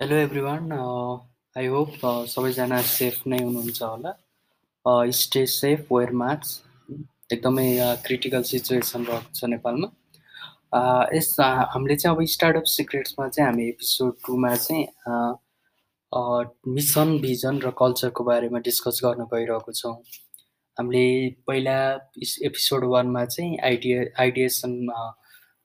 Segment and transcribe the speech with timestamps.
[0.00, 0.70] Hello everyone
[1.58, 1.96] I hope
[2.28, 4.12] सबैजना safe नै हुनुहुन्छ होला।
[5.16, 7.66] स्टे सेफ वेयर मास्क एकदमै
[8.06, 9.88] क्रिटिकल सिचुएसन रहेको छ नेपालमा।
[10.78, 14.84] Uh, यस uh, हामीले चाहिँ अब स्टार्टअप सिक्रेट्समा चाहिँ हामी एपिसोड टूमा चाहिँ
[16.78, 19.94] मिसन भिजन र कल्चरको बारेमा डिस्कस गर्न गइरहेको छौँ।
[20.76, 21.04] हामीले
[21.46, 21.78] पहिला
[22.48, 24.72] एपिसोड वानमा चाहिँ आइडिया आइडिएसन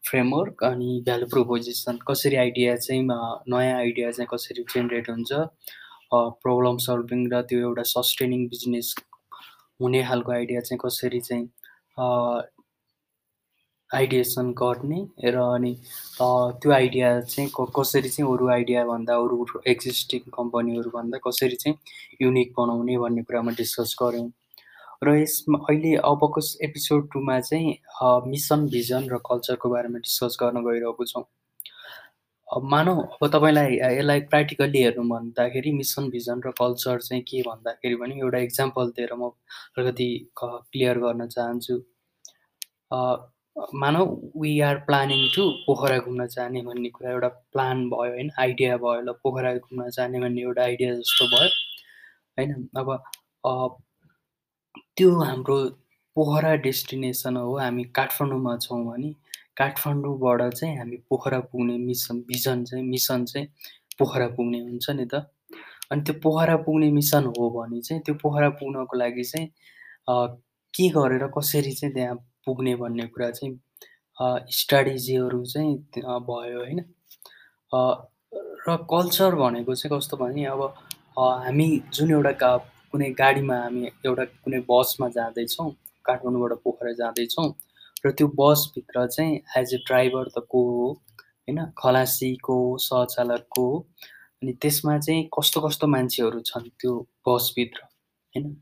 [0.05, 5.31] फ्रेमवर्क अनि भ्यालु प्रोपोजिसन कसरी आइडिया चाहिँ नयाँ आइडिया चाहिँ कसरी जेनेरेट हुन्छ
[6.13, 8.93] प्रब्लम सल्भिङ र त्यो एउटा सस्टेनिङ बिजनेस
[9.79, 11.45] हुने खालको आइडिया चाहिँ कसरी चाहिँ
[13.89, 15.01] आइडिएसन गर्ने
[15.31, 15.73] र अनि
[16.21, 17.49] त्यो आइडिया चाहिँ
[17.79, 21.77] कसरी चाहिँ अरू आइडियाभन्दा अरू एक्जिस्टिङ कम्पनीहरूभन्दा कसरी चाहिँ
[22.21, 24.29] युनिक बनाउने भन्ने कुरामा डिस्कस गऱ्यौँ।
[25.03, 27.71] र यसमा अहिले अबको एपिसोड टूमा चाहिँ
[28.27, 31.23] मिसन भिजन र कल्चरको बारेमा डिस्कस गर्न गइरहेको छौँ।
[32.71, 38.19] मानौ अब तपाईँलाई यसलाई प्र्याक्टिकल्ली हेर्नु भन्दाखेरि मिसन भिजन र कल्चर चाहिँ के भन्दाखेरि पनि
[38.19, 39.29] एउटा इक्जाम्पल दिएर म
[39.77, 41.75] अलिकति क्लियर गर्न चाहन्छु।
[43.81, 44.03] मानौ
[44.41, 48.29] we are planning to Pokhara घुम्न जाने भन्ने कुरा एउटा प्लान भयो होइन?
[48.39, 51.49] आइडिया भयो ल पोखरा घुम्न जाने भन्ने एउटा आइडिया जस्तो भयो
[52.37, 52.67] होइन?
[52.77, 52.87] अब
[54.97, 55.57] त्यो हाम्रो
[56.15, 59.09] पोखरा डेस्टिनेसन हो हामी काठमाडौँमा छौँ भने
[59.57, 63.47] काठमाडौँबाट चाहिँ हामी पोखरा पुग्ने मिसन भिजन चाहिँ मिसन चाहिँ
[63.99, 65.27] पोखरा पुग्ने हुन्छ नि त।
[65.91, 69.47] अनि त्यो पोखरा पुग्ने मिसन हो भने चाहिँ त्यो पोखरा पुग्नको लागि चाहिँ
[70.73, 72.15] के गरेर कसरी चाहिँ त्यहाँ
[72.45, 73.53] पुग्ने भन्ने कुरा चाहिँ
[74.51, 75.75] स्ट्राटेजीहरू चाहिँ
[76.29, 76.79] भयो होइन।
[78.67, 80.61] र कल्चर भनेको चाहिँ कस्तो भने अब
[81.19, 82.31] हामी जुन एउटा
[82.95, 85.69] कुनै गाडीमा हामी एउटा कुनै बसमा जाँदैछौँ
[86.05, 87.47] काठमाडौँबाट पोखरा जाँदैछौँ
[88.05, 91.59] र त्यो बसभित्र चाहिँ एज ए ड्राइभर त को हो होइन?
[91.77, 93.79] खलासी को सहचालक को हो
[94.41, 96.93] अनि त्यसमा चाहिँ कस्तो कस्तो मान्छेहरू छन् त्यो
[97.27, 98.53] बसभित्र होइन?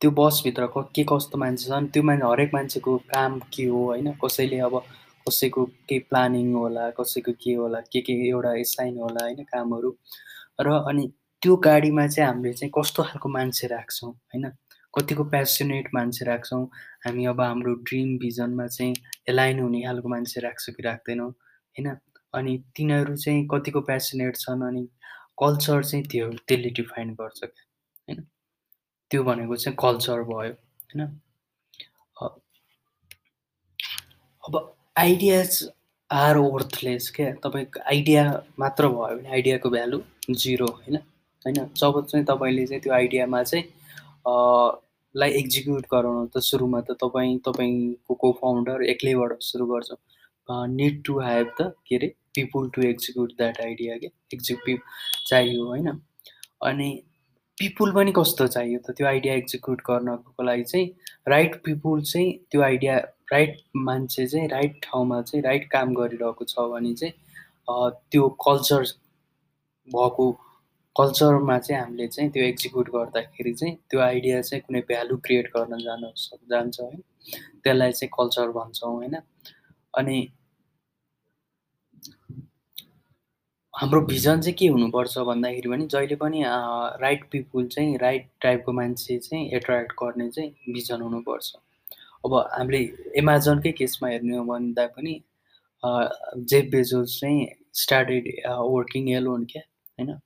[0.00, 0.66] त्यो बसभित्र
[0.96, 4.12] के कस्तो मान्छे छन् त्यो मान्छे हरेक मान्छेको काम के हो होइन?
[4.24, 4.82] कसैले अब
[5.26, 9.96] कसैको केही प्लानिङ होला कसैको के होला के के एउटा एसाइन होला होइन कामहरू
[10.60, 11.10] र अनि
[11.42, 14.46] त्यो गाडीमा चाहिँ हामीले चाहिँ कस्तो खालको मान्छे राख्छौँ होइन?
[14.94, 16.64] कतिको प्यासनेट मान्छे राख्छौँ
[17.06, 18.94] हामी अब हाम्रो ड्रिम भिजनमा चाहिँ
[19.28, 21.88] एलाइन हुने खालको मान्छे राख्छौँ कि राख्दैनौँ होइन?
[22.34, 24.82] अनि तिनीहरू चाहिँ कतिको प्यासनेट छन् अनि
[25.40, 27.64] कल्चर चाहिँ त्यो त्यसले डिफाइन गर्छ क्या
[28.08, 28.26] होइन?
[29.10, 31.00] त्यो भनेको चाहिँ कल्चर भयो होइन?
[34.44, 35.62] अब आइडियाज
[36.10, 37.32] आर वर्थलेस क्या?
[37.44, 38.24] तपाईँको आइडिया
[38.58, 40.98] मात्र भयो भने आइडियाको भ्यालु जिरो होइन?
[41.46, 41.58] होइन?
[41.76, 43.64] जब चाहिँ तपाईँले चाहिँ त्यो आइडियामा चाहिँ
[45.14, 49.90] लाई एक्जिक्युट गराउनु त सुरुमा त तपाईँ तपाईँको को फाउन्डर एक्लैबाट सुरु गर्छ।
[50.48, 52.08] निड टु हेभ द के अरे?
[52.34, 54.06] People to execute that idea के?
[54.34, 54.80] एक्जिक्युट
[55.28, 55.88] चाहियो होइन?
[56.62, 56.90] अनि
[57.58, 58.90] पिपुल पनि कस्तो चाहियो त?
[58.96, 60.86] त्यो आइडिया एक्जिक्युट गर्नको लागि चाहिँ
[61.28, 62.96] राइट पिपुल चाहिँ त्यो आइडिया
[63.32, 67.12] राइट मान्छे चाहिँ राइट ठाउँमा चाहिँ राइट काम गरिरहेको छ भने चाहिँ
[68.10, 68.82] त्यो कल्चर
[69.88, 70.26] भएको
[70.96, 75.78] कल्चरमा चाहिँ हामीले चाहिँ त्यो एक्जिक्युट गर्दाखेरि चाहिँ त्यो आइडिया चाहिँ कुनै भ्यालु क्रिएट गर्न
[75.84, 76.02] जान
[76.50, 76.96] जान्छ है।
[77.64, 79.14] त्यसलाई चाहिँ कल्चर भन्छौँ होइन।
[79.94, 80.18] अनि
[83.74, 86.42] हाम्रो भिजन चाहिँ के हुनुपर्छ भन्दाखेरि पनि जहिले पनि
[87.02, 91.52] राइट पिपुल चाहिँ राइट टाइपको मान्छे चाहिँ एट्र्याक्ट गर्ने चाहिँ भिजन हुनुपर्छ।
[92.24, 92.78] अब हामीले
[93.18, 95.14] एमाजोनकै केसमा हेर्ने हो भन्दा पनि
[96.50, 97.46] जेब बेजोस चाहिँ
[97.82, 99.62] स्टार्टेड वर्किङ एलोन क्या
[99.98, 100.18] होइन।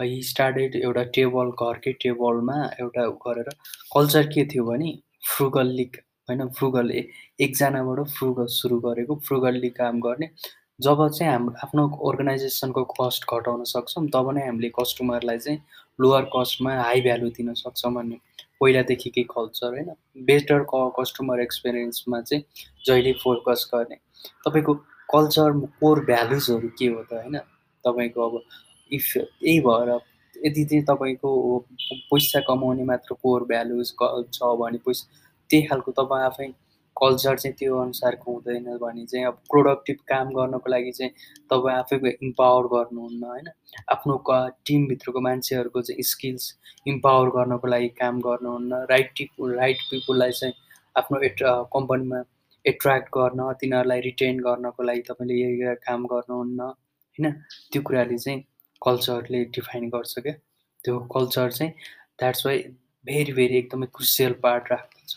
[0.00, 3.48] हि स्टार्टेड एउटा टेबल घरकै टेबलमा एउटा गरेर
[3.94, 4.92] कल्चर के थियो भने
[5.26, 5.84] फ्रुगल्ली
[6.28, 10.28] होइन फ्रुगल एकजनाबाट फ्रुगल सुरु गरेको फ्रुगल्ली काम गर्ने।
[10.80, 15.58] जब चाहिँ हाम्रो आफ्नो अर्गनाइजेसनको कस्ट घटाउन सक्छौँ तब नै हामीले कस्टमरलाई चाहिँ
[15.98, 18.18] लोवर कस्टमा हाई भ्यालु दिन सक्छौँ भन्ने
[18.60, 19.90] पहिलादेखिकै कल्चर होइन।
[20.28, 22.44] बेटर क कस्टमर एक्सपिरियन्समा चाहिँ
[22.86, 23.96] जहिले फोकस गर्ने।
[24.46, 24.74] तपाईँको
[25.14, 27.38] कल्चर कोर भ्यालुजहरू के हो त होइन?
[27.84, 28.42] तपाईँको अब
[28.92, 29.98] इफ यही भएर
[30.36, 31.30] यदि चाहिँ तपाईँको
[32.10, 33.92] पैसा कमाउने मात्र कोर भ्यालुज
[34.32, 36.52] छ भने पैसा त्यही खालको तपाईँ आफै
[36.96, 41.12] कल्चर चाहिँ त्यो अनुसारको हुँदैन भने चाहिँ अब प्रोडक्टिभ काम गर्नको लागि चाहिँ
[41.50, 43.48] तपाईँ आफै इम्पावर गर्नुहुन्न होइन
[43.88, 44.16] आफ्नो
[44.66, 46.48] टिमभित्रको मान्छेहरूको चाहिँ स्किल्स
[46.86, 50.54] इम्पावर गर्नको लागि काम गर्नुहुन्न राइट टिप राइट पिपुललाई चाहिँ
[50.96, 52.22] आफ्नो एट्र कम्पनीमा
[52.64, 57.32] एट्र्याक्ट गर्न तिनीहरूलाई रिटेन गर्नको लागि तपाईँले यही काम गर्नुहुन्न होइन
[57.72, 58.42] त्यो कुराले चाहिँ
[58.82, 60.32] कल्चरले डिफाइन गर्छ क्या?
[60.84, 61.72] त्यो कल्चर चाहिँ
[62.18, 62.58] द्याट्स वाइ
[63.04, 65.14] भेरी भेरी एकदमै क्रुसियल पार्ट राख्दछ।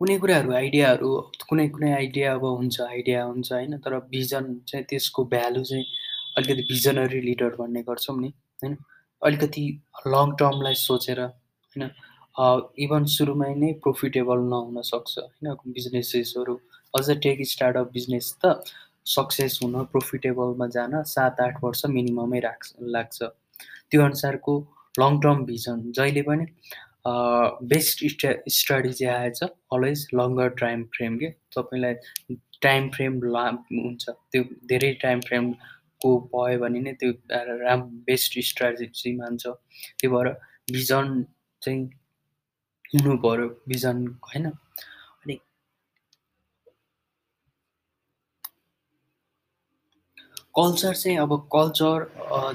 [0.00, 1.08] कुनै कुराहरू आइडियाहरू
[1.48, 5.84] कुनै कुनै आइडिया अब हुन्छ आइडिया हुन्छ होइन तर भिजन चाहिँ त्यसको भ्यालु चाहिँ
[6.38, 8.28] अलिकति भिजनरी लिडर भन्ने गर्छौँ नि
[8.62, 8.76] होइन?
[9.22, 9.64] अलिकति
[10.06, 11.90] लङ टर्मलाई सोचेर होइन?
[12.84, 15.46] इभन सुरुमै नै प्रोफिटेबल नहुन सक्छ होइन?
[15.74, 16.54] बिजनेसेसहरू
[16.94, 18.54] अझ टेक स्टार्टअप बिजनेस त
[19.14, 23.18] सक्सेस हुन प्रोफिटेबलमा जान सात आठ वर्ष मिनिममै राख्छ लाग्छ।
[23.90, 24.54] त्यो अनुसारको
[25.00, 26.44] लङ टर्म भिजन जहिले पनि
[27.72, 31.94] बेस्ट स्ट्रा स्ट्राटेजी आएछ अलवेज लङ्गर टाइम फ्रेम के तपाईँलाई
[32.62, 37.10] टाइम फ्रेम ला हुन्छ। त्यो धेरै टाइम फ्रेमको भयो भने नै त्यो
[37.64, 40.28] राम बेस्ट स्ट्राटेजी मान्छ। त्यही भएर
[40.72, 41.22] भिजन
[41.62, 41.84] चाहिँ
[42.92, 44.46] हुनु पऱ्यो भिजन होइन?
[50.58, 52.04] कल्चर चाहिँ अब कल्चर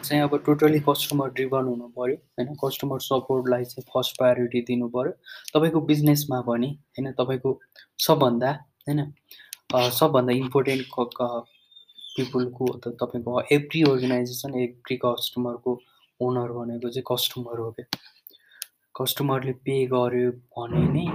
[0.04, 2.56] चाहिँ अब टोटली कस्टमर ड्रिभन हुनु पऱ्यो होइन?
[2.64, 5.12] कस्टमर सपोर्टलाई चाहिँ फर्स्ट प्रायोरिटी दिनु पऱ्यो
[5.54, 7.12] तपाईँको बिजनेसमा पनि होइन?
[7.20, 7.60] तपाईँको
[8.06, 8.52] सबभन्दा
[8.88, 9.00] होइन?
[10.00, 10.84] सबभन्दा इम्पोर्टेन्ट
[12.16, 15.72] पिपुलको तपाईँको एभ्री अर्गनाइजेसन एभ्री कस्टमरको
[16.20, 17.86] ओनर भनेको चाहिँ कस्टमर हो क्या।
[18.96, 21.06] कस्टमरले पे गर्यो भने नै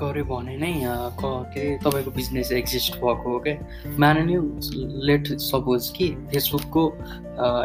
[0.00, 4.40] गऱ्यो भने नै के अरे तपाईँको बिजनेस एक्जिस्ट भएको हो क्या माननीय
[5.06, 6.82] लेट सपोज कि फेसबुकको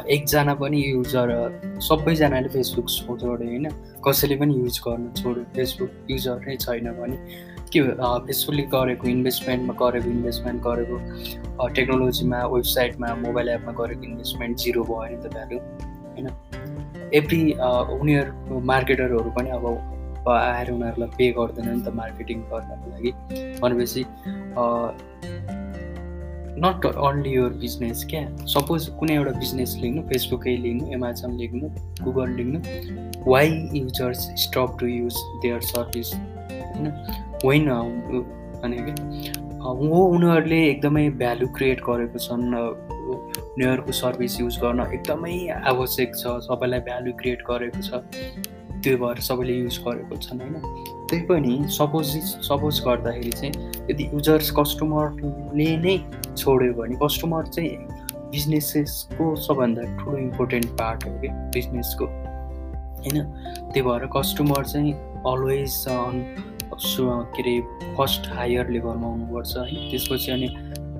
[0.10, 1.30] एकजना पनि युजर
[1.82, 3.70] सबैजनाले फेसबुक छोड्यो होइन?
[4.08, 7.18] कसैले पनि युज गर्न छोड्यो फेसबुक युजर नै छैन भने
[7.74, 7.82] के
[8.28, 15.18] फेसबुकले गरेको इन्भेस्टमेन्टमा गरेको इन्भेस्टमेन्ट गरेको टेक्नोलोजीमा वेबसाइटमा मोबाइल एपमा गरेको इन्भेस्टमेन्ट जिरो भयो नि
[15.24, 16.28] त भ्यालु होइन?
[17.14, 17.42] एभ्री
[18.00, 19.66] उनीहरूको मार्केटरहरू पनि अब
[20.30, 23.12] आएर उनीहरूलाई पे गर्दैन नि त मार्केटिङ गर्नको लागि
[23.60, 24.06] भनेपछि
[26.58, 31.70] नट अन्ली योर बिजनेस क्या सपोज कुनै एउटा बिजनेस लिनु फेसबुकै लिनु एमाजोन लिनु
[32.04, 32.62] गुगल लिनु
[33.28, 36.92] why users stop to use their service होइन
[37.44, 37.70] होइन
[38.62, 38.82] भने
[39.64, 46.86] हो उनीहरूले एकदमै भ्यालु क्रिएट गरेको छन् उनीहरूको सर्भिस युज गर्न एकदमै आवश्यक छ सबैलाई
[46.88, 48.55] भ्यालु क्रिएट गरेको छ
[48.86, 50.56] त्यो भएर सबैले युज गरेको छन् होइन?
[51.10, 52.08] त्यही पनि सपोज
[52.46, 53.54] सपोज गर्दाखेरि चाहिँ
[53.92, 55.98] यदि युजर्स कस्टमरले नै
[56.38, 57.70] छोड्यो भने कस्टमर चाहिँ
[58.32, 63.18] बिजनेसेसको सबभन्दा ठुलो इम्पोर्टेन्ट पार्ट हो कि बिजनेसको होइन?
[63.74, 64.94] त्यही भएर कस्टमर चाहिँ
[65.34, 67.62] अलवेज के अरे
[67.98, 70.48] फर्स्ट हायर लेभलमा हुनुपर्छ होइन त्यसपछि अनि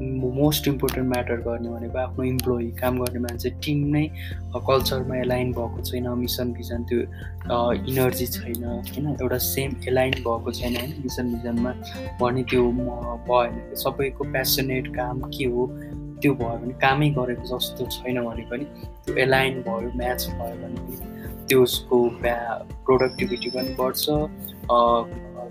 [0.02, 4.06] मोस्ट इम्पोर्टेन्ट म्याटर गर्ने भनेको आफ्नो इम्प्लोइ काम गर्ने मान्छे टिम नै
[4.68, 7.00] कल्चरमा एलाइन भएको छैन मिसन भिजन त्यो
[7.86, 11.74] इनर्जी छैन होइन एउटा सेम एलाइन भएको छैन होइन मिसन भिजनमा
[12.22, 15.68] भने त्यो भयो भने सबैको पेसनेट काम के हो
[16.22, 18.66] त्यो भयो भने कामै गरेको जस्तो छैन भने पनि
[19.06, 21.14] त्यो एलाइन भयो म्याच भयो भने पनि
[21.48, 22.38] त्यसको ब्या
[22.86, 24.04] प्रोडक्टिभिटी पनि बढ्छ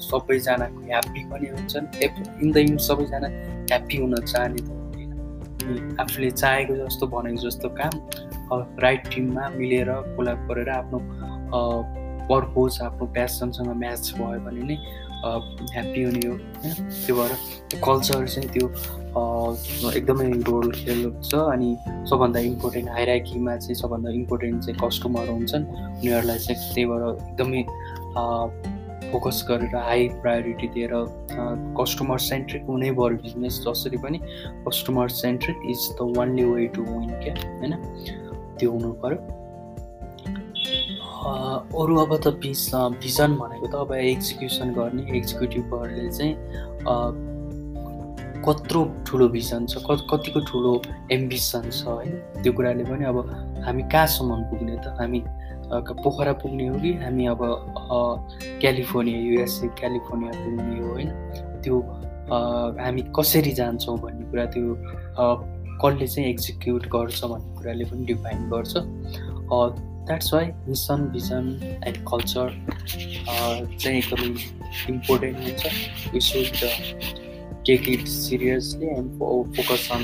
[0.04, 3.28] सबैजनाको ह्याप्पी पनि हुन्छन् इन द इन्ड सबैजना
[3.70, 7.94] ह्याप्पी हुन चाहने त हुँदैन। आफूले चाहेको जस्तो भनेको जस्तो काम
[8.84, 10.98] राइट टिममा मिलेर कोलाब गरेर आफ्नो
[12.28, 14.76] पर्पोज आफ्नो प्यासनसँग म्याच भयो भने नै
[15.24, 16.74] ह्याप्पी हुने हो होइन?
[17.06, 17.32] त्यो भएर
[17.70, 18.66] त्यो कल्चर चाहिँ त्यो
[19.90, 21.70] एकदमै रोल खेल्छ अनि
[22.10, 27.62] सबभन्दा इम्पोर्टेन्ट हाइराकीमा चाहिँ सबभन्दा इम्पोर्टेन्ट चाहिँ कस्टमर हुन्छन्। उनीहरूलाई चाहिँ त्यही भएर एकदमै
[29.12, 30.92] फोकस गरेर हाई प्रायोरिटी दिएर
[31.78, 34.18] कस्टमर सेन्ट्रिक हुनै पऱ्यो बिजनेस जसरी पनि
[34.66, 37.72] customer centric is the only way to win क्या होइन?
[38.58, 39.18] त्यो हुनु पऱ्यो
[41.82, 42.64] अरू अब त भिस
[43.02, 46.34] भिजन भनेको त अब एक्जिक्युसन गर्ने एक्जिक्युटिभहरूले चाहिँ
[48.46, 49.80] कत्रो ठुलो भिजन छ
[50.10, 50.72] कतिको ठुलो
[51.12, 52.12] एम्बिसन छ होइन?
[52.42, 53.16] त्यो कुराले पनि अब
[53.64, 54.86] हामी कहाँसम्म पुग्ने त?
[55.00, 55.20] हामी
[55.72, 57.40] पोखरा पुग्ने हो कि हामी अब
[58.60, 61.10] क्यालिफोर्निया युएसए क्यालिफोर्निया पुग्ने हो होइन।
[61.62, 61.80] त्यो
[62.80, 64.76] हामी कसरी जान्छौँ भन्ने कुरा त्यो
[65.82, 68.72] कसले चाहिँ एक्जिक्युट गर्छ भन्ने कुराले पनि डिफाइन गर्छ।
[70.06, 71.44] That's why mission vision
[71.86, 72.46] and culture
[73.78, 74.28] चाहिँ एकदमै
[74.92, 76.48] इम्पोर्टेन्ट हुन्छ। We should
[77.66, 79.18] take it seriously and
[79.56, 80.02] focus on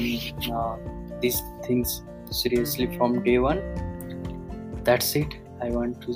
[1.23, 2.01] this things
[2.33, 3.59] seriously from day one
[4.85, 6.15] that's it I want to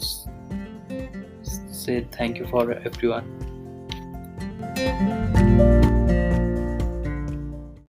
[1.73, 3.45] say thank you for everyone.